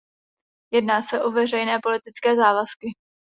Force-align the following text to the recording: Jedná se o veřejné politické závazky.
Jedná 0.73 1.01
se 1.01 1.23
o 1.23 1.31
veřejné 1.31 1.79
politické 1.83 2.35
závazky. 2.35 2.87